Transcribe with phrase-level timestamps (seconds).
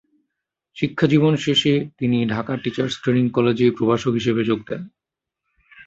[0.77, 4.81] শিক্ষাজীবন শেষে তিনি Dhaka teachers training কলেজে প্রভাষক হিসেবে যোগ দেন।